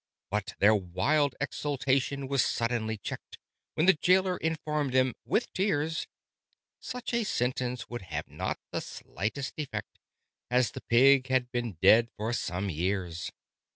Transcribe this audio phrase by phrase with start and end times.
[0.31, 3.37] But their wild exultation was suddenly checked
[3.75, 6.07] When the jailer informed them, with tears,
[6.79, 9.99] Such a sentence would have not the slightest effect,
[10.49, 13.31] As the pig had been dead for some years.